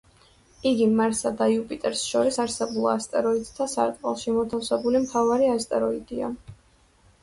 იგი 0.69 0.87
მარსსა 0.99 1.31
და 1.41 1.47
იუპიტერს 1.57 2.07
შორის 2.15 2.41
არსებულ 2.45 2.89
ასტეროიდთა 2.95 3.71
სარტყელში 3.77 4.37
მოთავსებული 4.41 5.07
მთავარი 5.09 5.57
ასტეროიდია. 5.57 6.37